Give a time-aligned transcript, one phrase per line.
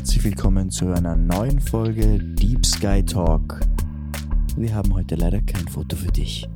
[0.00, 3.60] herzlich willkommen zu einer neuen Folge Deep Sky Talk.
[4.56, 6.48] Wir haben heute leider kein Foto für dich.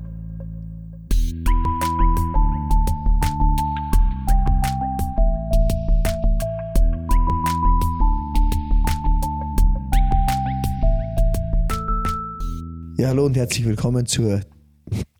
[12.96, 14.40] Ja, hallo und herzlich willkommen zur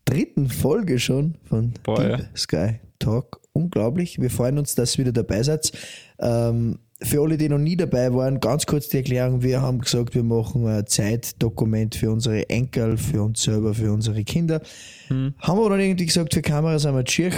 [0.05, 2.25] dritten Folge schon von Boah, Deep ja.
[2.35, 3.39] Sky Talk.
[3.53, 4.19] Unglaublich.
[4.19, 5.71] Wir freuen uns, dass ihr wieder dabei seid.
[6.17, 9.41] Ähm, für alle, die noch nie dabei waren, ganz kurz die Erklärung.
[9.43, 14.23] Wir haben gesagt, wir machen ein Zeitdokument für unsere Enkel, für uns selber, für unsere
[14.23, 14.61] Kinder.
[15.09, 17.31] Haben wir dann irgendwie gesagt, für Kameras sind wir schier.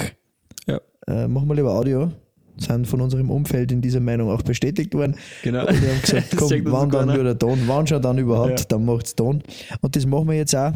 [0.68, 2.12] Ja, Äh, machen wir lieber Audio.
[2.60, 5.16] Sind von unserem Umfeld in dieser Meinung auch bestätigt worden.
[5.44, 5.68] genau.
[5.68, 7.20] Und wir haben gesagt, komm, wann dann keiner.
[7.20, 8.66] wieder Ton, wann schon dann überhaupt, Ja.
[8.70, 9.44] dann macht's Ton.
[9.82, 10.74] Und das machen wir jetzt auch.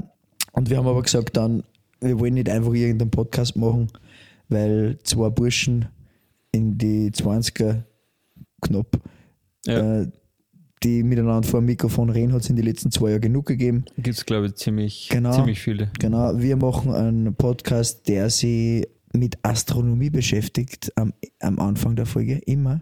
[0.53, 1.63] Und wir haben aber gesagt, dann,
[1.99, 3.87] wir wollen nicht einfach irgendeinen Podcast machen,
[4.49, 5.85] weil zwei Burschen
[6.51, 7.83] in die 20er
[8.61, 8.99] knapp,
[9.65, 10.01] Ja.
[10.01, 10.07] äh,
[10.83, 13.85] die miteinander vor dem Mikrofon reden, hat es in den letzten zwei Jahren genug gegeben.
[13.97, 15.31] Gibt es, glaube ich, ziemlich, Genau.
[15.35, 15.91] ziemlich viele.
[15.99, 22.39] Genau, wir machen einen Podcast, der sich mit Astronomie beschäftigt am, am Anfang der Folge,
[22.45, 22.79] immer.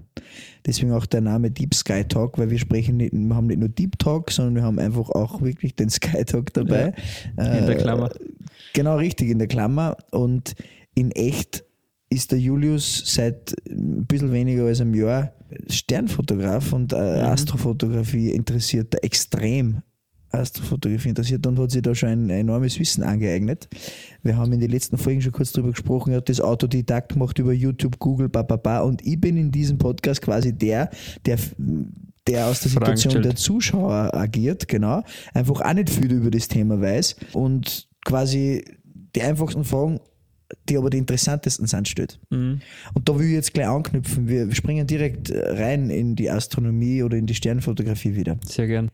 [0.65, 3.67] Deswegen auch der Name Deep Sky Talk, weil wir sprechen nicht, wir haben nicht nur
[3.69, 6.93] Deep Talk, sondern wir haben einfach auch wirklich den Sky Talk dabei.
[7.35, 8.11] In der Klammer.
[8.73, 9.97] Genau, richtig, in der Klammer.
[10.11, 10.53] Und
[10.93, 11.63] in echt
[12.11, 15.33] ist der Julius seit ein bisschen weniger als einem Jahr
[15.69, 19.81] Sternfotograf und äh, Astrofotografie interessiert, extrem.
[20.31, 23.67] Astrofotografie interessiert und hat sich da schon ein enormes Wissen angeeignet.
[24.21, 27.39] Wir haben in den letzten Folgen schon kurz drüber gesprochen, er hat das Autodidakt gemacht
[27.39, 30.91] über YouTube, Google, bababa und ich bin in diesem Podcast quasi der,
[31.25, 31.39] der
[32.27, 36.79] der aus der Situation der Zuschauer agiert, genau, einfach auch nicht viel über das Thema
[36.79, 38.63] weiß und quasi
[39.15, 39.99] die einfachsten Fragen,
[40.67, 42.19] die aber die interessantesten sind, stellt.
[42.29, 42.61] Mhm.
[42.93, 44.27] Und da will ich jetzt gleich anknüpfen.
[44.27, 48.37] Wir springen direkt rein in die Astronomie oder in die Sternfotografie wieder.
[48.45, 48.89] Sehr gern.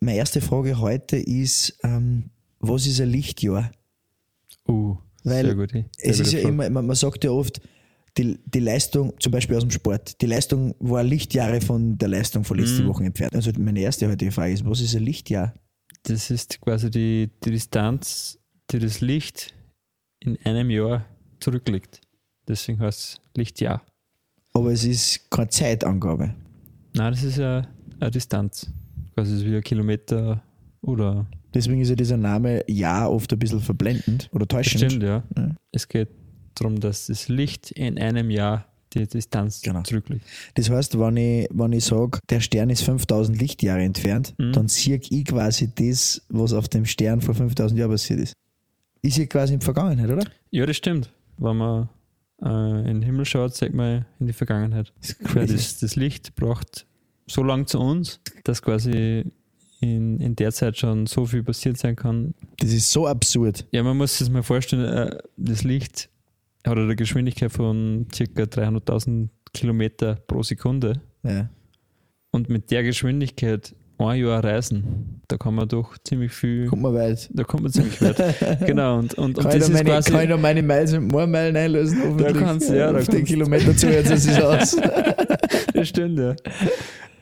[0.00, 2.30] Meine erste Frage heute ist, ähm,
[2.60, 3.70] was ist ein Lichtjahr?
[4.68, 5.70] Uh, Weil sehr gut.
[5.72, 6.66] Sehr Es ist ja Frage.
[6.66, 7.60] immer, man, sagt ja oft,
[8.16, 12.44] die, die Leistung, zum Beispiel aus dem Sport, die Leistung war Lichtjahre von der Leistung
[12.44, 12.88] von letzter Mhm.
[12.88, 13.34] Woche entfernt.
[13.34, 15.54] Also meine erste heutige Frage ist, was ist ein Lichtjahr?
[16.04, 18.38] Das ist quasi die, die Distanz,
[18.70, 19.54] die das Licht
[20.20, 21.04] in einem Jahr
[21.40, 22.00] zurücklegt.
[22.46, 23.82] Deswegen heißt es Lichtjahr.
[24.54, 26.34] Aber es ist keine Zeitangabe.
[26.94, 27.66] Nein, das ist ja
[28.00, 28.70] eine Distanz.
[29.14, 30.42] Quasi ist wie ein Kilometer
[30.80, 31.26] oder.
[31.54, 34.84] Deswegen ist ja dieser Name Jahr oft ein bisschen verblendend oder täuschend.
[34.92, 35.22] Stimmt, ja.
[35.36, 35.54] Ja.
[35.72, 36.08] Es geht
[36.54, 39.82] darum, dass das Licht in einem Jahr die Distanz Genau.
[39.82, 40.24] zurücklegt.
[40.54, 44.52] Das heißt, wenn ich, wenn ich sage, der Stern ist 5000 Lichtjahre entfernt, Mhm.
[44.52, 48.32] dann sehe ich quasi das, was auf dem Stern vor 5000 Jahren passiert ist.
[49.02, 50.24] Ist ja quasi in der Vergangenheit, oder?
[50.50, 51.12] Ja, das stimmt.
[51.36, 51.88] Wenn man
[52.42, 54.92] äh, in den Himmel schaut, sieht man in die Vergangenheit.
[55.00, 56.86] Das das, das Licht braucht
[57.26, 59.24] so lang zu uns, dass quasi
[59.80, 62.34] in, in der Zeit schon so viel passiert sein kann.
[62.58, 63.66] Das ist so absurd.
[63.70, 66.08] Ja, man muss sich mal vorstellen, äh, das Licht
[66.66, 68.24] hat eine Geschwindigkeit von ca.
[68.24, 71.00] 300.000 Kilometer pro Sekunde.
[71.22, 71.48] Ja.
[72.30, 76.94] Und mit der Geschwindigkeit ein Jahr reisen, da kann man doch ziemlich viel, Kommt mal
[76.94, 77.28] weit.
[77.32, 78.60] da kommt man ziemlich weit.
[78.66, 80.10] genau, und, und, und Kann, ich das da ist meine, quasi...
[80.12, 81.98] kann ich da meine Miles und More Meilen einlösen?
[82.02, 82.36] hoffentlich?
[82.36, 83.24] kannst du, ja, da Auf den.
[83.24, 84.76] Kilometer zu, jetzt ist es aus.
[85.74, 86.36] Das stimmt, ja.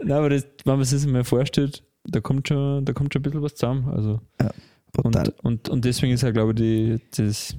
[0.00, 3.20] Nein, aber das, wenn man sich das mal vorstellt, da kommt schon, da kommt schon
[3.20, 3.88] ein bisschen was zusammen.
[3.88, 4.20] Also,
[4.92, 5.22] Total.
[5.28, 7.56] und, und, und deswegen ist ja, glaube ich, die, das,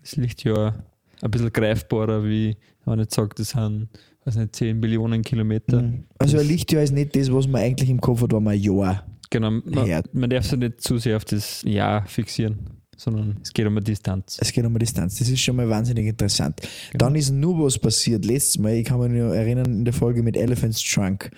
[0.00, 0.84] das Lichtjahr
[1.22, 3.88] ein bisschen greifbarer, wie wenn ich sage, das sind
[4.24, 5.82] weiß nicht, 10 Billionen Kilometer.
[5.82, 6.04] Mhm.
[6.18, 8.60] Also ein Lichtjahr ist nicht das, was man eigentlich im Kopf hat, wenn man ein
[8.60, 9.06] Jahr.
[9.30, 10.02] Genau, man, Ja.
[10.12, 12.58] man darf sich nicht zu sehr auf das Jahr fixieren,
[12.96, 14.38] sondern es geht um eine Distanz.
[14.40, 15.16] Es geht um eine Distanz.
[15.18, 16.60] Das ist schon mal wahnsinnig interessant.
[16.92, 17.06] Genau.
[17.06, 18.24] Dann ist nur was passiert.
[18.24, 21.30] Letztes Mal, ich kann mich nur erinnern, in der Folge mit Elephant's Trunk.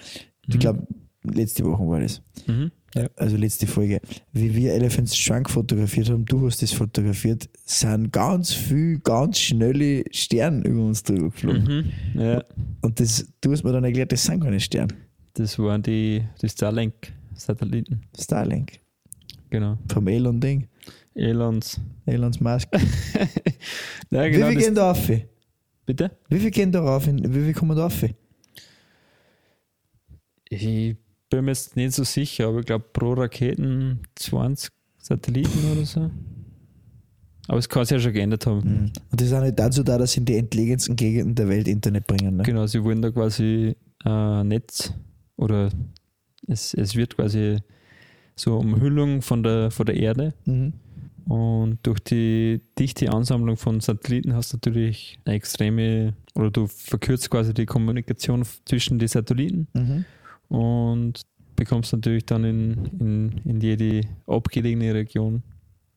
[0.47, 0.59] Ich Mhm.
[0.59, 0.87] glaube,
[1.25, 2.21] letzte Woche war das.
[2.47, 2.71] Mhm.
[2.97, 3.09] Ja.
[3.17, 4.01] Also letzte Folge.
[4.33, 10.05] Wie wir Elephant's Trunk fotografiert haben, du hast das fotografiert, sind ganz viel, ganz schnelle
[10.11, 11.93] Sterne über uns drüber geflogen.
[12.15, 12.20] Mhm.
[12.20, 12.44] ja,
[12.81, 14.94] Und das, du hast mir dann erklärt, das sind keine Sterne.
[15.35, 18.00] das waren die, die Starlink-Satelliten.
[18.19, 18.81] Starlink.
[19.50, 19.76] Genau.
[19.93, 20.67] Vom Elon Ding.
[21.15, 21.81] Elons.
[22.06, 22.69] Elons Musk.
[24.11, 25.11] Ja, wie genau viel das, gehen da rauf?
[25.85, 26.11] bitte?
[26.29, 27.06] Wie viel gehen da rauf?
[27.09, 28.05] Wie viel kommen da rauf?
[30.49, 30.97] Ich
[31.31, 36.11] bin mir jetzt nicht so sicher, aber ich glaube pro Raketen 20 Satelliten oder so.
[37.49, 38.58] Aber es kann sich ja schon geändert haben.
[38.58, 38.93] Mhm.
[39.11, 42.06] Und ist auch nicht dazu da, dass sie in die entlegensten Gegenden der Welt Internet
[42.06, 42.37] bringen.
[42.38, 42.43] Ne?
[42.43, 44.93] Genau, sie wollen da quasi äh, Netz
[45.37, 45.70] oder
[46.49, 47.58] es, es wird quasi
[48.34, 50.72] so Umhüllung von der, von der Erde Mhm.
[51.26, 57.31] und durch die dichte Ansammlung von Satelliten hast du natürlich eine extreme oder du verkürzt
[57.31, 60.05] quasi die Kommunikation zwischen den Satelliten Mhm.
[60.48, 61.22] Und
[61.56, 65.43] bekommst natürlich dann in, in, in jede abgelegene Region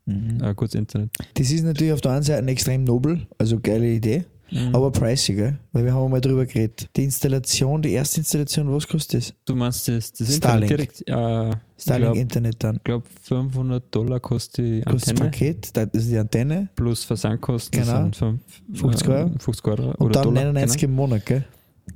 [0.05, 0.41] Mhm.
[0.41, 1.11] ein gutes Internet.
[1.35, 4.73] Das ist natürlich auf der einen Seite extrem nobel, also geile Idee, Mhm.
[4.73, 5.59] aber pricey, gell?
[5.71, 6.89] Weil wir haben mal drüber geredet.
[6.95, 9.33] Die Installation, die erste Installation, was kostet das?
[9.45, 10.71] du meinst das, das Starlink.
[10.71, 11.01] Internet direkt?
[11.01, 12.79] Äh, Starlink ich glaube Internet dann.
[12.83, 17.79] glaub 500 Dollar kostet die Kostet das Antenne Paket, das ist die Antenne plus Versandkosten
[17.79, 18.01] Genau.
[18.05, 18.41] sind fünf-
[18.73, 19.31] 50 äh, Euro.
[19.37, 21.45] 50 Euro und dann Dollar, 99 im Monat, gell?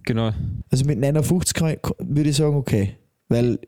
[0.04, 0.32] Genau.
[0.72, 2.96] Also mit 59 kann ich, würde ich sagen, okay.
[3.30, 3.60] Weil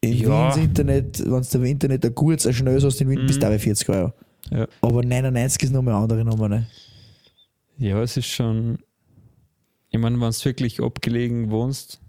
[0.00, 0.28] in Ja.
[0.28, 3.26] Wien das Internet, wenn du im Internet ein gutes, ein schnelles hast in Wien, Mhm.
[3.26, 4.12] bist du auch bei 40 Euro.
[4.50, 4.66] Ja.
[4.80, 6.66] Aber 99 ist nochmal eine andere Nummer, ne?
[7.78, 8.78] Ja, es ist schon.
[9.90, 12.00] Ich meine, wenn du wirklich abgelegen wohnst,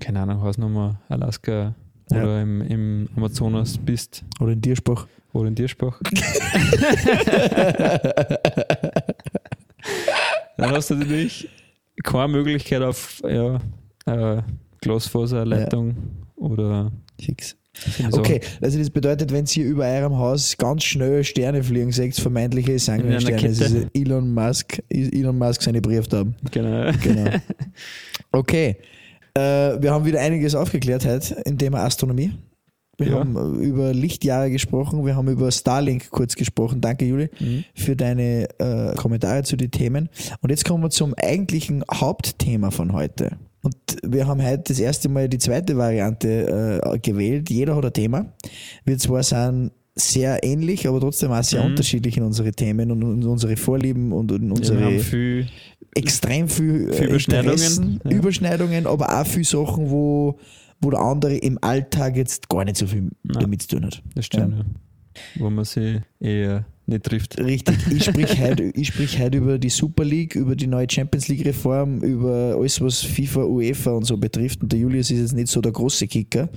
[0.00, 1.74] keine Ahnung, Hausnummer Alaska
[2.10, 2.22] Ja.
[2.22, 5.06] oder im, im Amazonas bist Oder in Tierspach.
[5.32, 6.00] oder in Tierspach,
[10.56, 11.48] dann hast du natürlich
[12.02, 13.60] keine Möglichkeit auf ja,
[14.06, 14.42] äh,
[14.80, 15.96] Glasfaserleitung
[16.36, 17.56] oder Fix.
[18.12, 22.78] Okay, also das bedeutet, wenn ihr über eurem Haus ganz schnell Sterne fliegen seht, vermeintliche
[22.78, 26.34] Sanguinsterne, das ist Elon Musk, Elon Musk seine Brieftaben.
[26.50, 26.90] Genau.
[27.02, 27.30] Genau.
[28.32, 28.76] Okay.
[29.34, 32.32] Äh, wir haben wieder einiges aufgeklärt heute im Thema Astronomie.
[32.98, 33.18] Wir Ja.
[33.18, 36.80] haben über Lichtjahre gesprochen, wir haben über Starlink kurz gesprochen.
[36.80, 37.64] Danke, Juli, Mhm.
[37.74, 40.08] für deine äh, Kommentare zu den Themen.
[40.40, 43.32] Und jetzt kommen wir zum eigentlichen Hauptthema von heute.
[43.62, 47.50] Und wir haben heute das erste Mal die zweite Variante äh, gewählt.
[47.50, 48.32] Jeder hat ein Thema.
[48.84, 51.70] Wir zwar sind sehr ähnlich, aber trotzdem auch sehr Mhm.
[51.70, 55.46] unterschiedlich in unsere Themen und in unsere Vorlieben und in Ja, unsere haben viel,
[55.94, 58.10] extrem viel, Viel äh, Überschneidungen, ja.
[58.10, 60.38] Überschneidungen, aber auch viel Sachen, wo,
[60.86, 63.40] wo der andere im Alltag jetzt gar nicht so viel Nein.
[63.40, 64.00] damit zu tun hat.
[64.14, 64.64] das stimmt, ja.
[65.40, 67.40] wo man sich eher nicht trifft.
[67.40, 71.26] Richtig, ich sprich heute ich sprich heute über die Super League, über die neue Champions
[71.26, 74.62] League Reform, über alles, was FIFA, UEFA und so betrifft.
[74.62, 76.48] Und der Julius ist jetzt nicht so der große Kicker.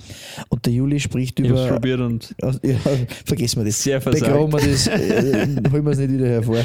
[0.49, 1.73] Und der Juli spricht Ich habe es über.
[1.73, 2.77] probiert und Ja,
[3.25, 3.81] vergessen wir das.
[3.81, 4.25] Sehr versagt.
[4.25, 6.63] Begraben wir das, äh, holen wir es nicht wieder hervor.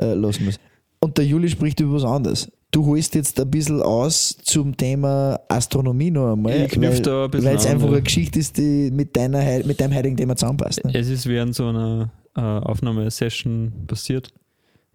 [0.00, 0.58] Äh, lassen wir es.
[0.98, 2.50] Und der Juli spricht über was anderes.
[2.70, 6.62] Du holst jetzt ein bisschen aus zum Thema Astronomie noch einmal.
[6.62, 9.64] Ich knüpf weil- da ein bisschen Weil es einfach eine Geschichte ist, die mit, deiner,
[9.64, 10.84] mit deinem heutigen Thema zusammenpasst.
[10.84, 10.92] Ne?
[10.94, 14.32] es ist während so einer äh, Aufnahmesession passiert.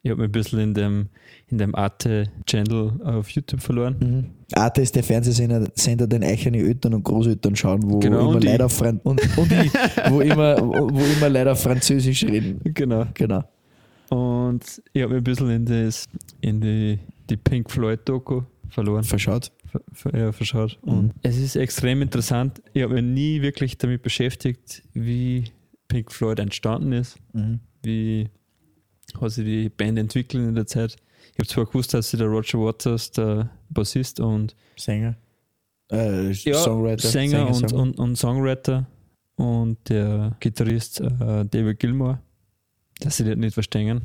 [0.04, 1.10] Ich habe mich ein bisschen in dem,
[1.50, 3.96] in dem Arte-Channel auf YouTube verloren.
[4.00, 4.26] Mhm.
[4.60, 8.68] Arte ist der Fernsehsender, Sender, den eigene Eltern und Großeltern schauen, wo Genau, immer leider
[9.04, 9.72] und, und ich,
[10.10, 12.60] wo immer, wo immer leider Französisch reden.
[12.64, 13.06] Genau.
[13.14, 13.44] Genau.
[14.10, 16.10] Und ich habe mich ein bisschen in, das,
[16.42, 19.04] in die, die Pink Floyd-Doku verloren.
[19.04, 19.52] Verschaut.
[19.94, 20.78] ver, ja, verschaut.
[20.84, 20.92] Mhm.
[20.92, 22.62] Und es ist extrem interessant.
[22.74, 25.46] Ich habe mich nie wirklich damit beschäftigt, wie
[25.88, 27.60] Pink Floyd entstanden ist, Mhm.
[27.84, 28.30] wie
[29.20, 30.96] hat sich die Band entwickelt in der Zeit.
[31.34, 35.16] Ich habe zwar gewusst, dass sie der Roger Waters, der Bassist und Sänger.
[35.92, 37.08] Äh, ja, Songwriter.
[37.08, 37.78] Sänger, und, Songwriter.
[37.82, 38.88] und, und Songwriter
[39.36, 42.20] und der Gitarrist äh, David Gilmour,
[43.02, 44.02] dass sie das nicht verstehen.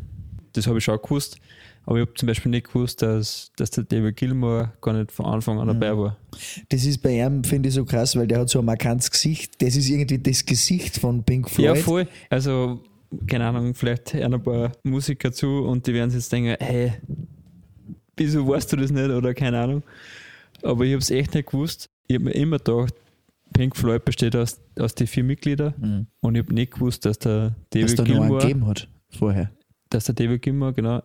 [0.52, 1.38] Das habe ich schon gewusst.
[1.86, 5.24] Aber ich habe zum Beispiel nicht gewusst, dass, dass der David Gilmour gar nicht von
[5.26, 5.80] Anfang an Mhm.
[5.80, 6.16] dabei war.
[6.68, 9.54] Das ist bei ihm, finde ich, so krass, weil der hat so ein markantes Gesicht.
[9.62, 11.64] Das ist irgendwie das Gesicht von Pink Floyd.
[11.66, 12.08] Ja, voll.
[12.28, 12.82] Also,
[13.28, 16.92] keine Ahnung, vielleicht hören ein paar Musiker zu und die werden sich jetzt denken, hey,
[18.16, 19.82] wieso weißt du das nicht oder keine Ahnung.
[20.62, 21.88] Aber ich habe es echt nicht gewusst.
[22.08, 22.94] Ich habe mir immer gedacht,
[23.52, 26.06] Pink Floyd besteht aus, aus den vier Mitgliedern Mhm.
[26.20, 28.88] und ich habe nicht gewusst, dass der Dass David da noch einen Gilmour, gegeben hat
[29.10, 29.50] vorher.
[29.90, 31.02] dass der David Gilmour genau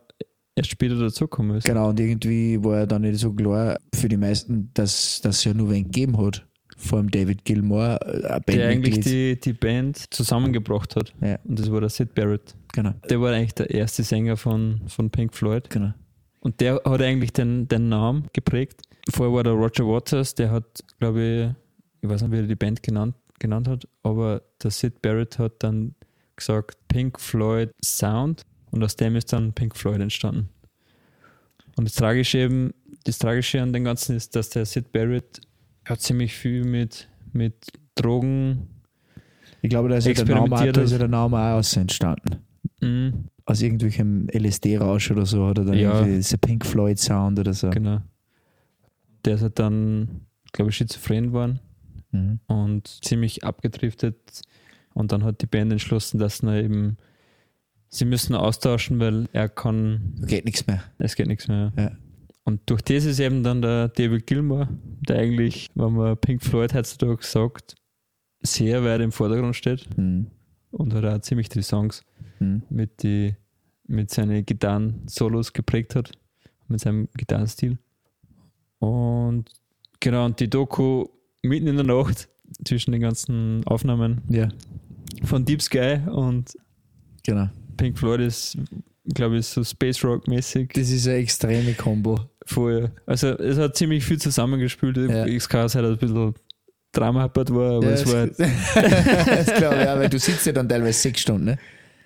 [0.56, 1.66] erst später dazugekommen ist.
[1.66, 5.54] Genau, und irgendwie war ja dann nicht so klar für die meisten, dass das ja
[5.54, 6.46] nur wen gegeben hat.
[6.78, 11.14] Vor allem David Gilmour, äh, Der eigentlich die, die Band zusammengebracht hat.
[11.22, 11.38] Ja.
[11.44, 12.56] Und das war der Sid Barrett.
[12.74, 15.70] Genau, Der war eigentlich der erste Sänger von, von Pink Floyd.
[15.70, 15.94] genau.
[16.40, 18.82] Und der hat eigentlich den, den Namen geprägt.
[19.12, 22.56] Vorher war der Roger Waters, der hat, glaube ich, ich weiß nicht, wie er die
[22.56, 25.94] Band genannt, genannt hat, aber der Sid Barrett hat dann
[26.36, 30.50] gesagt Pink Floyd Sound und aus dem ist dann Pink Floyd entstanden.
[31.78, 32.74] Und das Tragische eben,
[33.06, 35.42] das Tragische an dem Ganzen ist, dass der Sid Barrett
[35.86, 37.56] hat ziemlich viel mit, mit
[37.96, 38.68] Drogen,
[39.62, 42.38] Ich glaube, da ist ja der Name, da ist ja der Name auch aus entstanden.
[42.82, 43.14] mh,
[43.46, 45.94] Aus irgendwelchem LSD-Rausch oder so, oder dann Ja.
[46.00, 47.70] irgendwie dieser Pink Floyd Sound oder so.
[47.70, 48.02] genau.
[49.26, 51.60] Der ist halt dann, glaube ich, schizophren geworden.
[52.14, 52.40] Mhm.
[52.48, 54.42] und ziemlich abgedriftet.
[54.94, 56.98] Und dann hat die Band entschlossen, dass sie eben,
[57.94, 60.82] sie müssen austauschen, weil er kann, Geht nichts mehr.
[60.98, 61.72] es geht nichts mehr.
[61.78, 61.92] Ja.
[62.46, 64.68] Und durch das ist eben dann der David Gilmour,
[65.08, 67.76] der eigentlich, wenn man Pink Floyd heutzutage sagt,
[68.42, 70.28] sehr weit im Vordergrund steht Mhm.
[70.72, 72.02] und hat auch ziemlich die Songs
[72.40, 72.64] Mhm.
[72.70, 73.36] mit, die,
[73.88, 76.12] mit seinen Gitarren-Solos geprägt hat,
[76.68, 77.78] mit seinem Gitarrenstil.
[78.80, 79.46] Und
[80.00, 81.06] genau, und die Doku
[81.44, 82.30] mitten in der Nacht
[82.66, 84.50] zwischen den ganzen Aufnahmen Ja,
[85.24, 86.56] von Deep Sky und
[87.24, 87.50] genau.
[87.82, 88.58] Pink Floyd ist,
[89.14, 92.20] glaube ich, so Space Rock mäßig Das ist eine extreme Kombo.
[92.46, 92.92] voll.
[93.06, 94.98] Also es hat ziemlich viel zusammengespielt.
[94.98, 95.26] Ja.
[95.40, 96.34] Sein, dass ein bisschen
[96.92, 100.52] Drama happert war, aber ja, es war das glaube ich, ja, weil du sitzt ja
[100.52, 101.58] dann teilweise sechs Stunden, ne?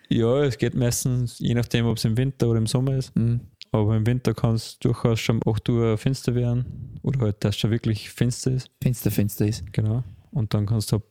[0.10, 3.16] ja, es geht meistens, je nachdem, ob es im Winter oder im Sommer ist.
[3.16, 3.42] Mhm.
[3.72, 7.00] Aber im Winter kann es durchaus schon 8 Uhr finster werden.
[7.02, 8.70] Oder halt, dass es schon wirklich finster ist.
[8.82, 9.64] Finster, finster ist.
[9.74, 10.04] Genau.
[10.32, 11.04] Und dann kannst du ab,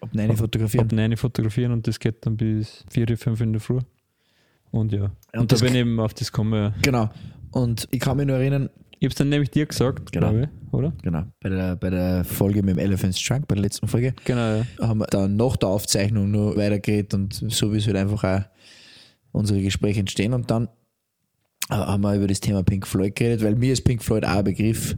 [0.00, 0.86] Ob nein fotografieren.
[0.86, 3.78] ab 9 fotografieren und das geht dann bis 4, 5 in der Früh.
[4.70, 5.10] Und ja.
[5.32, 6.74] Und, Und da bin ich eben auf das gekommen.
[6.82, 7.08] Genau.
[7.50, 8.68] Und ich kann mich nur erinnern,
[9.00, 10.30] Ich habe es dann nämlich dir gesagt, Genau.
[10.30, 10.92] glaube ich, oder?
[11.02, 14.56] genau, bei der, bei der Folge mit dem Elephant's Trunk, bei der letzten Folge, Genau,
[14.58, 14.64] ja.
[14.80, 18.42] haben wir dann nach der Aufzeichnung nur weitergeredet und so wie es halt einfach auch
[19.32, 20.32] unsere Gespräche entstehen.
[20.34, 20.64] Und dann
[21.70, 24.36] äh, haben wir über das Thema Pink Floyd geredet, weil mir ist Pink Floyd auch
[24.38, 24.96] ein Begriff,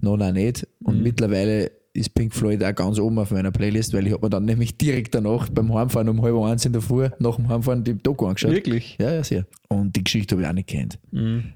[0.00, 0.66] noch noch nicht.
[0.84, 1.02] Und Mhm.
[1.02, 4.44] mittlerweile ist Pink Floyd auch ganz oben auf meiner Playlist, weil ich habe mir dann
[4.44, 7.94] nämlich direkt danach beim Heimfahren um halb eins in der Früh nach dem Heimfahren die
[8.00, 8.52] Doku angeschaut.
[8.52, 8.96] Wirklich?
[9.00, 9.46] Ja, ja, sehr.
[9.68, 10.98] Und die Geschichte habe ich auch nicht kennt.
[11.10, 11.52] Mhm.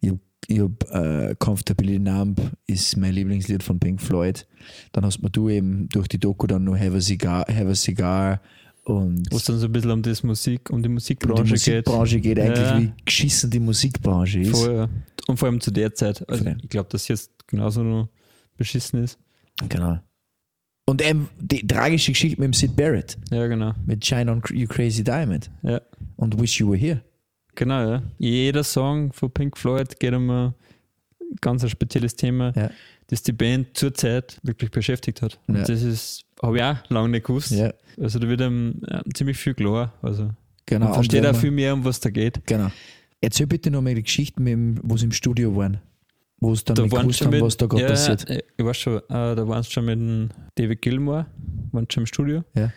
[0.00, 4.46] Ich habe ich hab, äh, Comfortably Numb ist mein Lieblingslied von Pink Floyd.
[4.92, 8.40] Dann hast du eben durch die Doku dann noch Have a Cigar, Have a Cigar
[8.84, 11.50] und Wo es dann so ein bisschen um das Musik, um die um Musikbranche, die
[11.50, 12.80] Musikbranche geht, eigentlich, Ja.
[12.80, 14.52] wie geschissen die Musikbranche geht.
[14.52, 14.66] ist.
[14.66, 14.88] Ja.
[15.28, 16.28] Und vor allem zu der Zeit.
[16.28, 18.08] Also ich glaube, dass jetzt genauso noch
[18.56, 19.18] beschissen ist.
[19.68, 19.98] Genau.
[20.86, 23.72] Und eben die tragische Geschichte mit dem Sid Barrett, Ja, genau.
[23.86, 25.80] mit Shine on You Crazy Diamond Ja.
[26.16, 27.02] und Wish You Were Here.
[27.54, 28.02] Genau, ja.
[28.18, 30.54] Jeder Song von Pink Floyd geht um ein
[31.40, 32.70] ganz ein spezielles Thema, Ja.
[33.08, 35.38] das die Band zurzeit wirklich beschäftigt hat.
[35.46, 35.64] Und Ja.
[35.64, 37.52] das ist, habe ich auch lange nicht gewusst.
[37.52, 39.92] Ja, Also da wird einem ja, ziemlich viel klar.
[40.02, 40.30] Also
[40.66, 40.86] genau.
[40.86, 42.44] man versteht auch viel mehr, um was da geht.
[42.46, 42.70] Genau.
[43.20, 45.78] Erzähl bitte nochmal die Geschichten, mit dem- wo sie im Studio waren.
[46.42, 48.28] Wo es dann Da gewusst haben, mit, was da gerade ja, passiert.
[48.28, 51.26] äh, Ich weiß schon, äh, da waren sie schon mit dem David Gilmore,
[51.70, 52.42] waren schon im Studio.
[52.54, 52.72] Ja.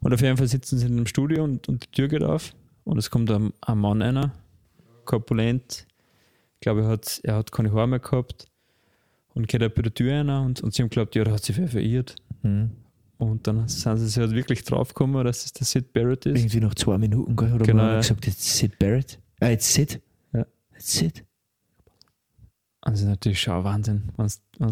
[0.00, 2.54] Und auf jeden Fall sitzen sie in einem Studio und, und die Tür geht auf
[2.84, 4.32] und es kommt ein, ein Mann einer,
[5.04, 5.86] korpulent.
[6.54, 8.46] Ich glaube, er hat, er hat keine Haare mehr gehabt
[9.34, 11.56] und geht bei der Tür einer und, und sie haben geglaubt, ja, da hat sich
[11.58, 12.14] wer verirrt.
[12.42, 12.70] Mhm.
[13.18, 16.38] Und dann sind sie sich halt wirklich draufgekommen, dass es der Sid Barrett ist.
[16.38, 17.52] Irgendwie noch zwei Minuten, gell?
[17.54, 17.96] oder Genau, wir ja.
[17.98, 19.18] gesagt, jetzt Sid Barrett.
[19.40, 20.00] Ah, jetzt Sid?
[20.32, 20.46] Ja.
[20.74, 21.24] Jetzt Sid.
[22.86, 24.28] Und das ist natürlich schon Wahnsinn, wenn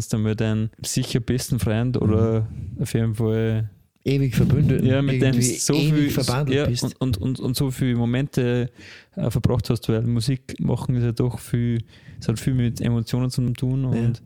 [0.09, 2.47] du mit deinem sicher besten Freund oder
[2.79, 3.69] auf jeden Fall
[4.05, 4.83] Ewig verbündet.
[4.85, 6.83] ja, mit dem so ewig viel ja, bist.
[6.83, 8.69] und, und, und, und so viele Momente
[9.15, 11.83] äh, verbracht hast, weil Musik machen ist ja doch viel,
[12.19, 14.21] es hat viel mit Emotionen zu tun und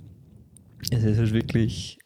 [0.81, 1.97] es ist halt wirklich,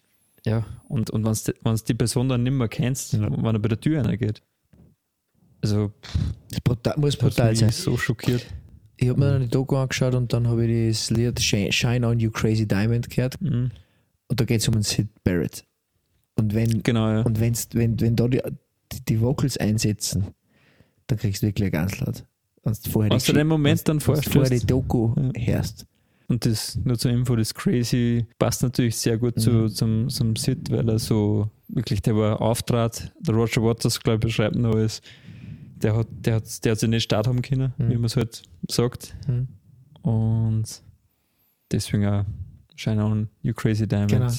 [0.45, 3.21] ja, und, und wenn du die Person dann nicht mehr kennst, Ja.
[3.29, 4.41] wenn er bei der Tür reingeht.
[5.61, 5.91] Also,
[6.49, 7.71] das brutal, muss brutal sein.
[7.71, 8.45] so schockiert.
[8.97, 12.19] Ich habe mir dann die Doku angeschaut und dann habe ich das Lied Shine on
[12.19, 13.71] You Crazy Diamond gehört Mhm.
[14.27, 15.63] und da geht es um einen Sid Barrett.
[16.35, 17.21] Und wenn, Genau, ja.
[17.21, 18.41] und wenn's, wenn, wenn da die,
[18.91, 20.27] die, die Vocals einsetzen,
[21.07, 22.23] dann kriegst du wirklich ganz laut.
[22.63, 24.65] Wenn du vorher, die den Moment wenn's- dann wenn's vorher die?
[24.65, 25.53] Doku Ja.
[25.55, 25.85] hörst.
[26.29, 29.69] Und das nur zur Info, das Crazy passt natürlich sehr gut zu, Mhm.
[29.69, 33.11] zum, zum Sid, weil er so wirklich, der war auftrat.
[33.19, 35.01] Der Roger Waters, glaube ich, beschreibt noch als,
[35.75, 37.89] der hat, der hat, der hat sich nicht Start haben können, Mhm.
[37.89, 39.15] wie man es halt sagt.
[39.27, 39.47] Mhm.
[40.01, 40.65] Und
[41.71, 42.25] deswegen auch
[42.75, 44.11] Shine on You Crazy Diamond.
[44.11, 44.31] Genau.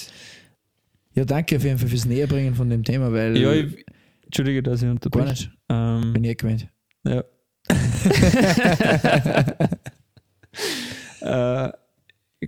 [1.15, 3.85] Ja, danke auf jeden Fall fürs Näherbringen von dem Thema, weil Ja, ich,
[4.25, 5.29] Entschuldige, dass ich gar unterbreche.
[5.31, 5.51] nicht.
[5.69, 6.69] Ähm, Bin ich gemeint.
[7.05, 7.23] Ja.
[11.69, 11.73] äh,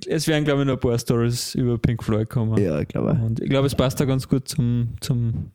[0.08, 2.62] es werden, glaube ich, noch ein paar Stories über Pink Floyd kommen.
[2.62, 3.12] Ja, ich glaube.
[3.12, 3.20] auch.
[3.22, 5.52] Und ich glaube, es passt da ganz gut zum, zum,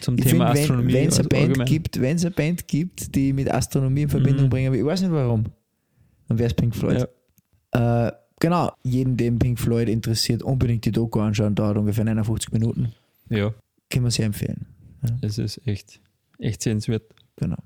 [0.00, 0.92] zum Ich Thema finde, Astronomie.
[0.94, 4.50] wenn es eine, Band gibt, eine Band gibt, die mit Astronomie in Verbindung Mhm.
[4.50, 5.44] bringen, aber ich weiß nicht warum,
[6.28, 7.06] dann wäre es Pink Floyd.
[7.72, 12.92] Äh, genau, jeden, dem Pink Floyd interessiert, unbedingt die Doku anschauen, dauert ungefähr 59 Minuten.
[13.28, 13.54] Ja, ja,
[13.90, 14.66] Können wir sehr empfehlen.
[15.20, 16.00] es ist echt,
[16.38, 17.02] echt sehenswert.
[17.36, 17.56] Genau.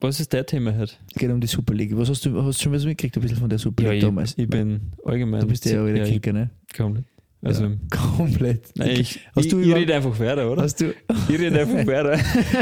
[0.00, 0.92] Was ist dein Thema heute?
[1.10, 1.96] Es geht um die Super League.
[1.96, 4.04] Was hast du, hast du schon was mitgekriegt, ein bisschen von der Super League ich,
[4.04, 4.34] damals?
[4.36, 5.40] ich bin allgemein.
[5.40, 6.50] du bist ja auch wieder ja, Kicker, ne?
[6.76, 7.04] komplett.
[7.44, 7.70] Also, ja,
[8.16, 8.70] komplett.
[8.76, 10.62] nein, ich, Hast ich, du ich rede einfach weiter, oder?
[10.62, 10.94] Hast du,
[11.28, 12.18] Ich rede einfach weiter.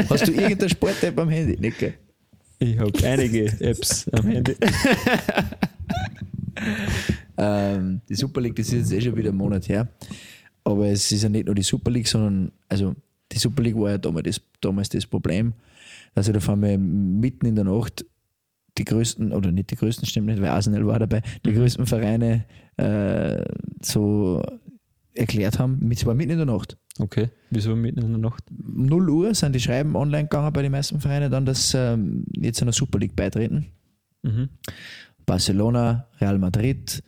[0.09, 1.71] hast du irgendeine Sport-App am Handy?
[1.71, 1.93] Gell?
[2.59, 4.55] Ich habe einige Apps am Handy.
[7.37, 9.87] Ähm, die Super League, das ist jetzt eh schon wieder einen Monat her.
[10.63, 12.95] Aber es ist ja nicht nur die Super League, sondern also
[13.31, 15.53] die Super League war ja damals das, damals das Problem,
[16.13, 18.05] dass ja da vor allem mitten in der Nacht
[18.77, 21.55] die größten, oder nicht die größten, stimmt nicht, weil Arsenal war dabei, die Mhm.
[21.55, 22.45] größten Vereine
[22.77, 23.43] äh,
[23.81, 24.41] so
[25.15, 26.77] erklärt haben, mit zwar mitten in der Nacht.
[26.99, 28.43] Okay, wieso mitten in der Nacht?
[28.51, 32.25] Um 0 Uhr sind die Schreiben online gegangen bei den meisten Vereinen dann, dass ähm,
[32.35, 33.67] jetzt einer Super League beitreten.
[34.21, 34.49] Mhm.
[35.25, 37.03] Barcelona, Real Madrid,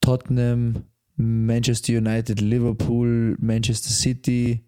[0.00, 0.84] Tottenham,
[1.16, 4.64] Manchester United, Liverpool, Manchester City.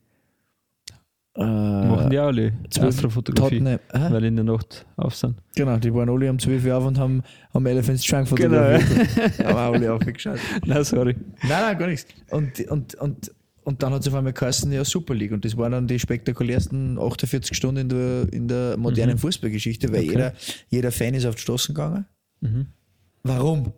[1.34, 3.78] Äh, Machen die alle Astrofotografie, Tottenham.
[3.92, 4.12] Hä?
[4.12, 5.36] weil die in der Nacht auf sind.
[5.56, 7.22] Genau, die waren alle um 12 Uhr auf und haben,
[7.54, 8.78] haben Elephants Trunk Genau, ja.
[8.80, 9.38] fotografiert.
[9.46, 10.38] haben auch alle aufgeschaut.
[10.66, 11.16] Nein, sorry.
[11.42, 12.06] Nein, nein, gar nichts.
[12.30, 13.32] Und, und, und,
[13.64, 15.32] und dann hat es auf einmal geheißen, ja, Super League.
[15.32, 20.00] Und das waren dann die spektakulärsten 48 Stunden in der, in der modernen Fußballgeschichte, weil
[20.00, 20.10] Okay.
[20.10, 20.32] jeder,
[20.68, 22.04] jeder Fan ist auf die Straßen gegangen.
[22.42, 22.66] Mhm.
[23.22, 23.72] Warum?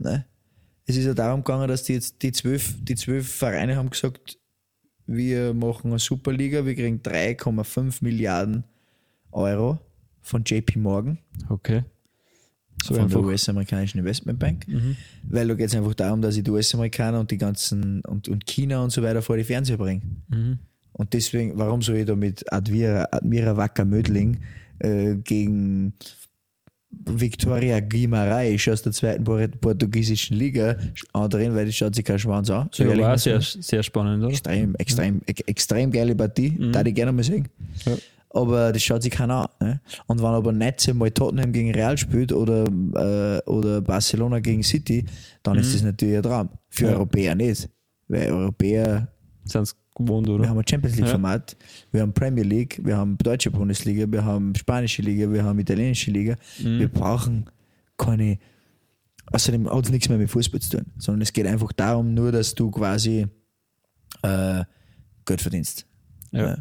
[0.00, 0.26] Ne?
[0.84, 4.36] Es ist ja darum gegangen, dass die jetzt die zwölf, die zwölf Vereine haben gesagt,
[5.06, 8.64] wir machen eine Superliga, wir kriegen 3,5 Milliarden
[9.32, 9.78] Euro
[10.22, 11.18] von JP Morgan,
[11.48, 11.82] Okay.
[12.82, 13.20] So von der.
[13.20, 14.68] US-amerikanischen Investmentbank.
[14.68, 14.96] Mhm.
[15.22, 18.46] Weil da geht es einfach darum, dass ich die US-Amerikaner und die ganzen und, und
[18.46, 20.02] China und so weiter vor die Fernseher bringe.
[20.28, 20.58] Mhm.
[20.92, 24.38] Und deswegen, warum soll ich da mit Admira, Admira Wacker Mödling
[24.80, 25.94] äh, gegen
[27.06, 30.76] Victoria Guimarães aus der zweiten Port- portugiesischen Liga
[31.12, 32.68] andrehen, weil das schaut sich kein Schwanz an.
[32.72, 34.30] So Ja, war sehr, sehr spannend, oder?
[34.32, 36.72] extrem, extrem, ex- extrem geile Partie, Mhm.
[36.72, 37.48] da ich gerne mal sehen.
[37.86, 37.92] Ja.
[38.30, 39.66] Aber das schaut sich keiner an.
[39.68, 39.80] Ne?
[40.06, 45.04] Und wenn aber Netze mal Tottenham gegen Real spielt oder, äh, oder Barcelona gegen City,
[45.44, 46.48] dann ist das natürlich ein Traum.
[46.68, 46.90] Für Mhm.
[46.90, 46.96] Ja.
[46.96, 47.68] Europäer nicht.
[48.08, 49.08] Weil Europäer
[49.44, 50.48] Sind gewohnt, wir oder?
[50.48, 51.56] haben ein Champions League Format,
[51.92, 56.10] wir haben Premier League, wir haben deutsche Bundesliga, wir haben spanische Liga, wir haben italienische
[56.10, 56.36] Liga.
[56.58, 56.80] Mhm.
[56.80, 57.46] Wir brauchen
[57.96, 58.38] keine,
[59.26, 62.32] außerdem hat es nichts mehr mit Fußball zu tun, sondern es geht einfach darum, nur,
[62.32, 63.26] dass du quasi
[64.22, 64.64] äh,
[65.24, 65.86] Geld verdienst.
[66.32, 66.58] Ja.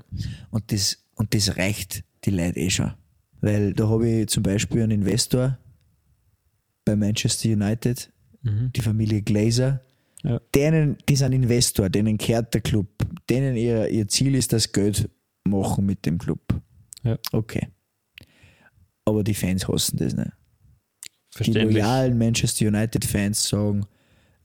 [0.52, 2.94] Und, das, und das reicht die Leute eh schon.
[3.42, 5.58] Weil da habe ich zum Beispiel einen Investor
[6.86, 8.10] bei Manchester United,
[8.46, 8.72] Mhm.
[8.76, 9.82] die Familie Glazer,
[10.24, 10.40] Ja.
[10.56, 12.88] denen, die sind Investor, denen kehrt der Club,
[13.30, 15.10] denen ihr, ihr Ziel ist das Geld
[15.44, 16.40] machen mit dem Club.
[17.04, 17.18] Ja.
[17.32, 17.68] Okay.
[19.06, 20.32] Aber die Fans hassen das nicht.
[21.34, 21.74] Die Verständlich.
[21.74, 23.86] loyalen Manchester United Fans sagen,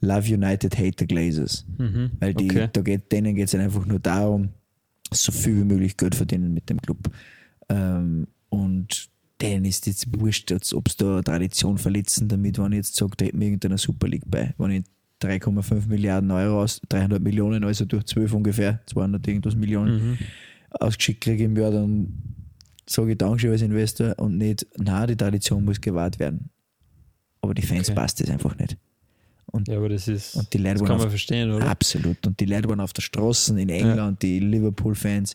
[0.00, 1.64] Love United, hate the Glazers.
[1.76, 2.12] Mhm.
[2.20, 2.68] Weil die, okay.
[2.72, 4.50] da geht, denen geht es einfach nur darum,
[5.12, 7.10] so viel wie möglich Geld verdienen mit dem Club.
[7.68, 9.08] Ähm, und
[9.40, 13.12] denen ist jetzt wurscht, ob es da eine Tradition verletzen, damit, wenn ich jetzt sage,
[13.16, 14.54] da hätten wir irgendeiner Super League bei.
[14.58, 14.84] Wenn ich
[15.22, 20.18] 3,5 Milliarden Euro aus, 300 Millionen, also durch 12 ungefähr, 200 irgendwas Millionen Mhm.
[20.70, 22.12] ausgeschickt kriege im Jahr, dann
[22.86, 26.50] sage ich Dankeschön als Investor und nicht, na, die Tradition muss gewahrt werden.
[27.40, 27.94] Aber die Fans Okay.
[27.96, 28.76] passt das einfach nicht.
[29.66, 30.36] Ja, aber das ist.
[30.36, 31.66] Und die Leute das kann auf man verstehen, oder?
[31.68, 32.26] Absolut.
[32.26, 35.34] Und die Leute waren auf der Straße in England, die Liverpool-Fans,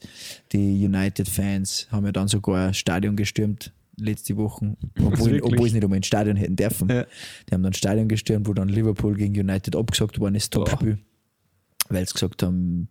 [0.51, 5.43] die United-Fans haben ja dann sogar ein Stadion gestürmt letzte Woche, obwohl, Wirklich?
[5.43, 6.89] obwohl sie nicht einmal ins Stadion hätten dürfen.
[6.89, 7.03] Ja.
[7.47, 10.53] Die haben dann ein Stadion gestürmt, wo dann Liverpool gegen United abgesagt worden ist.
[10.53, 10.99] Topspiel,
[11.89, 12.89] weil sie gesagt haben,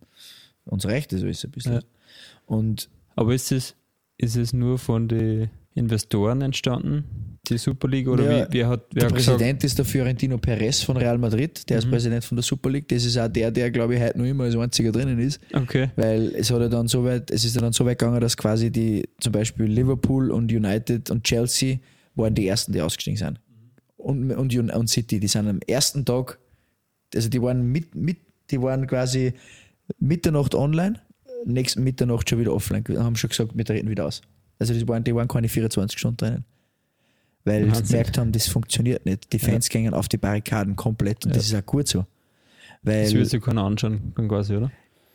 [0.65, 1.73] unser Recht ist alles ein bisschen.
[1.73, 1.81] Ja.
[2.45, 3.75] Und Aber ist es,
[4.17, 7.05] ist es nur von den Investoren entstanden,
[7.49, 8.07] die Super League?
[8.07, 10.97] Oder Ja, wie, wer hat, wer der hat gesagt, Präsident ist der Fiorentino Perez von
[10.97, 12.87] Real Madrid, der ist Präsident von der Super League.
[12.87, 15.39] Das ist auch der, der, glaube ich, heute noch immer als einziger drinnen ist.
[15.53, 18.37] okay, Weil es hat ja dann so weit, es ist dann so weit gegangen, dass
[18.37, 21.77] quasi die, zum Beispiel Liverpool und United und Chelsea
[22.15, 23.39] waren die ersten, die ausgestiegen sind.
[23.97, 26.39] Und, und, Un- und City, die sind am ersten Tag,
[27.13, 28.17] also die waren mit, mit
[28.51, 29.33] die waren quasi
[29.99, 31.01] Mitternacht online,
[31.45, 34.21] nächsten Mitternacht schon wieder offline, haben schon gesagt, wir treten wieder aus.
[34.59, 36.45] Also das waren, die waren keine 24 Stunden drinnen.
[37.45, 39.33] Weil sie gemerkt haben, das funktioniert nicht.
[39.33, 42.05] Die Fans gingen auf die Barrikaden komplett und das ist auch gut so.
[42.83, 44.71] Weil das wird sich keiner anschauen, quasi, oder?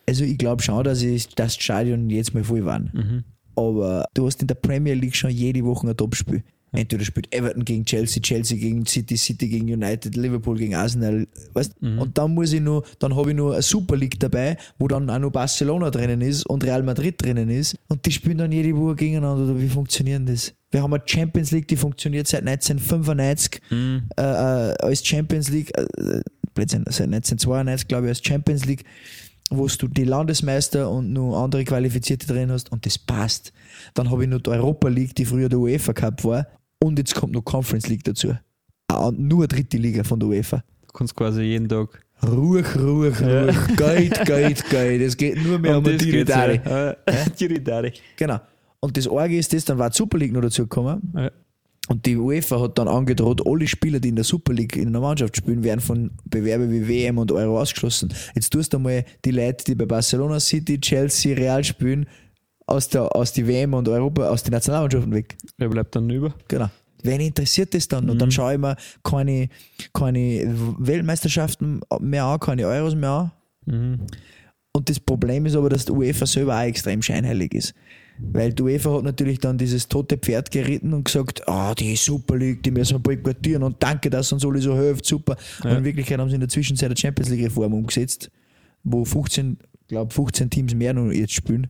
[0.09, 2.89] also ich glaube schon, dass ich das Stadion jetzt mal voll waren.
[2.93, 3.23] Mhm.
[3.55, 6.43] Aber du hast in der Premier League schon jede Woche ein Topspiel.
[6.71, 11.73] Entweder spielt Everton gegen Chelsea, Chelsea gegen City, City gegen United, Liverpool gegen Arsenal, weißt?
[11.81, 15.09] Und dann muss ich nur, dann habe ich nur eine Super League dabei, wo dann
[15.09, 17.75] auch noch Barcelona drinnen ist und Real Madrid drinnen ist.
[17.87, 19.45] Und die spielen dann jede Woche gegeneinander.
[19.45, 20.53] Oder wie funktioniert das?
[20.71, 24.03] Wir haben eine Champions League, die funktioniert seit 1995 Mhm.
[24.17, 24.25] äh, äh,
[24.79, 26.21] als Champions League, äh,
[26.55, 26.73] seit
[27.09, 28.83] 1992 glaube ich als Champions League,
[29.49, 33.51] wo du die Landesmeister und nur andere Qualifizierte drin hast und das passt.
[33.95, 36.47] Dann habe ich noch die Europa League, die früher der UEFA Cup war
[36.83, 38.35] und jetzt kommt noch Conference League dazu.
[38.87, 40.63] Ah, nur eine dritte Liga von der UEFA.
[40.87, 42.03] Du kannst quasi jeden Tag.
[42.23, 43.55] Ruhig, ruhig, ruhig.
[43.77, 45.01] Geld, Geld, Geld.
[45.01, 46.59] Es geht nur mehr um, das die geht's, Ridari.
[46.65, 46.95] ja.
[47.39, 47.93] Die Ridari.
[48.17, 48.39] Genau.
[48.81, 51.13] Und das Orge ist das, dann war die Super League noch dazu gekommen.
[51.15, 51.31] Ja.
[51.89, 54.99] Und die UEFA hat dann angedroht, alle Spieler, die in der Super League in einer
[54.99, 58.13] Mannschaft spielen, werden von Bewerben wie WM und Euro ausgeschlossen.
[58.35, 62.05] Jetzt tust du mal die Leute, die bei Barcelona City, Chelsea, Real spielen,
[62.67, 65.35] aus der, aus die WM und Europa, aus den Nationalmannschaften weg.
[65.57, 66.35] Wer bleibt dann über?
[66.47, 66.69] Genau.
[67.01, 68.07] Wen interessiert das dann?
[68.09, 69.49] Und dann schaue ich mir keine,
[69.91, 73.31] keine Weltmeisterschaften mehr an, keine Euros mehr an.
[73.65, 73.99] Mhm.
[74.73, 77.73] Und das Problem ist aber, dass die UEFA selber auch extrem scheinheilig ist.
[78.21, 82.61] Weil UEFA hat natürlich dann dieses tote Pferd geritten und gesagt, ah, die Super League,
[82.63, 85.37] die müssen wir boykottieren und danke, dass uns alle so hilft, super.
[85.63, 85.71] Ja.
[85.71, 88.29] Und in Wirklichkeit haben sie in der Zwischenzeit eine Champions League Reform umgesetzt,
[88.83, 91.67] wo 15, glaube 15 Teams mehr noch jetzt spielen.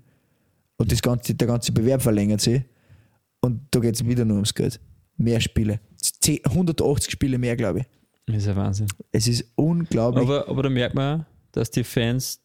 [0.77, 2.63] Und das ganze, der ganze Bewerb verlängert sich.
[3.41, 4.79] Und da geht es wieder nur ums Geld.
[5.17, 5.79] Mehr Spiele.
[5.97, 7.85] 10, 180 Spiele mehr, glaube ich.
[8.25, 8.87] Das ist ja Wahnsinn.
[9.11, 10.23] Es ist unglaublich.
[10.23, 12.41] Aber, aber da merkt man, dass die Fans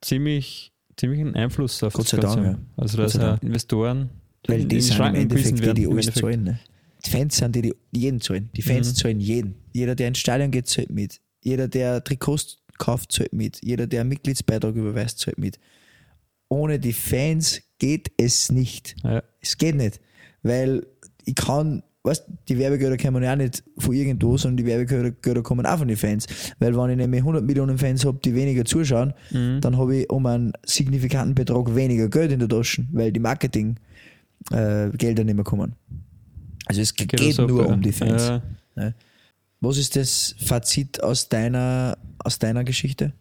[0.00, 2.66] ziemlich, ziemlich einen Einfluss auf Gott das sei Ganze Dank, haben.
[2.76, 3.42] Also auch Dank.
[3.42, 4.10] Investoren
[4.46, 6.44] Weil die in sind im Endeffekt die, werden, die im alles zahlen.
[6.44, 6.60] Ne?
[7.04, 8.50] Die Fans sind die, die jeden zahlen.
[8.56, 8.94] Die Fans Mhm.
[8.94, 9.54] zahlen jeden.
[9.72, 11.20] Jeder, der ins Stadion geht, zahlt mit.
[11.42, 13.60] Jeder, der Trikots kauft, zahlt mit.
[13.62, 15.58] Jeder, der einen Mitgliedsbeitrag überweist, zahlt mit.
[16.48, 18.96] Ohne die Fans geht es nicht.
[19.02, 19.22] Ja.
[19.40, 20.00] Es geht nicht.
[20.42, 20.86] Weil
[21.24, 25.66] ich kann, weißt die Werbegelder kommen ja auch nicht von irgendwo, sondern die Werbegelder kommen
[25.66, 26.26] auch von den Fans.
[26.58, 29.60] Weil wenn ich nämlich 100 Millionen Fans habe, die weniger zuschauen, Mhm.
[29.60, 33.76] dann habe ich um einen signifikanten Betrag weniger Geld in der Tasche, weil die Marketing
[34.52, 35.74] äh, Gelder nicht mehr kommen.
[36.66, 37.72] Also es geht, ab, nur ja.
[37.72, 38.22] um die Fans.
[38.76, 38.92] Ja,
[39.60, 43.12] Was ist das Fazit aus deiner, aus deiner Geschichte?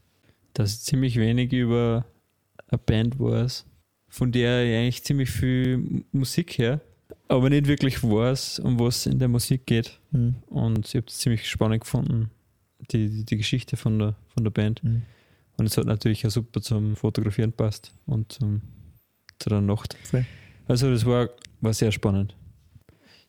[0.55, 2.05] dass ziemlich wenig über
[2.67, 3.65] eine Band weiß,
[4.07, 6.79] von der ich eigentlich ziemlich viel Musik her,
[7.33, 9.99] aber nicht wirklich weiß, um was in der Musik geht.
[10.11, 10.35] Hm.
[10.47, 12.29] Und ich habe es ziemlich spannend gefunden,
[12.91, 14.81] die, die, Geschichte von der, von der Band.
[14.83, 15.01] Hm.
[15.57, 18.61] Und es hat natürlich auch super zum Fotografieren passt und zum,
[19.39, 19.97] zu der Nacht.
[20.03, 20.25] Voll.
[20.67, 21.29] Also das war,
[21.61, 22.35] war sehr spannend.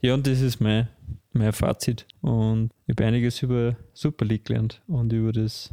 [0.00, 0.88] Ja, und das ist mein,
[1.32, 2.06] mein Fazit.
[2.20, 5.72] Und ich habe einiges über Super League gelernt und über das,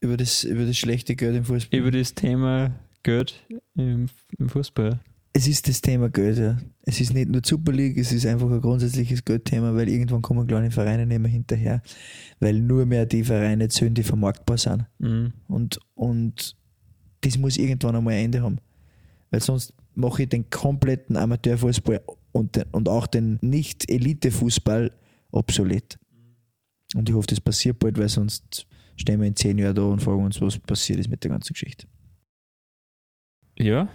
[0.00, 1.80] Über, das, über das schlechte Geld im Fußball.
[1.80, 3.34] über das Thema Geld
[3.74, 4.08] im,
[4.38, 5.00] im Fußball.
[5.32, 6.58] Es ist das Thema Geld, ja.
[6.82, 10.46] Es ist nicht nur Super League, es ist einfach ein grundsätzliches Geldthema, weil irgendwann kommen
[10.46, 11.82] kleine Vereine nicht mehr hinterher,
[12.40, 14.84] weil nur mehr die Vereine zählen, die vermarktbar sind.
[14.98, 15.32] Mhm.
[15.48, 16.56] Und, und
[17.22, 18.58] das muss irgendwann einmal ein Ende haben.
[19.30, 24.92] Weil sonst mache ich den kompletten Amateurfußball und, den, und auch den Nicht-Elite-Fußball
[25.30, 25.98] obsolet.
[26.94, 28.66] Und ich hoffe, das passiert bald, weil sonst
[28.96, 31.54] stehen wir in zehn Jahren da und fragen uns, was passiert ist mit der ganzen
[31.54, 31.86] Geschichte.
[33.58, 33.88] Ja,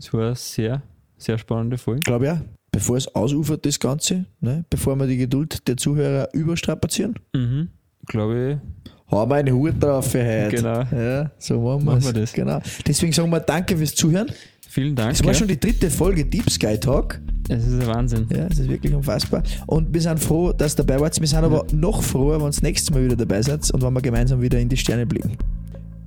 [0.00, 0.82] es war eine sehr,
[1.18, 2.00] sehr spannende Folge.
[2.00, 2.42] Glaube ja.
[2.72, 7.68] Bevor es ausufert, das Ganze, ne, bevor wir die Geduld der Zuhörer überstrapazieren, Mhm.
[8.06, 8.60] Glaube
[9.08, 10.56] haben wir einen Hut drauf für heute.
[10.56, 10.82] Genau.
[10.92, 12.32] Ja, so machen, Machen wir das.
[12.32, 12.60] Genau.
[12.86, 14.28] Deswegen sagen wir Danke fürs Zuhören.
[14.28, 14.68] ich.
[14.68, 15.12] Vielen Dank.
[15.12, 15.34] Es war ja.
[15.34, 17.20] schon die dritte Folge Deep Sky Talk.
[17.48, 18.28] Es ist ein Wahnsinn.
[18.30, 19.42] Ja, es ist wirklich unfassbar.
[19.66, 21.20] Und wir sind froh, dass ihr dabei wart.
[21.20, 23.92] Wir sind aber noch froher, wenn ihr das nächste Mal wieder dabei seid und wenn
[23.92, 25.36] wir gemeinsam wieder in die Sterne blicken.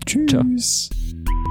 [0.06, 0.30] Tschüss.
[0.30, 1.43] Ciao.